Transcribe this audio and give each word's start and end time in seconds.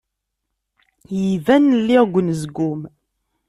Iban 1.31 1.65
lliɣ 1.81 2.03
deg 2.05 2.15
unezgum. 2.19 2.81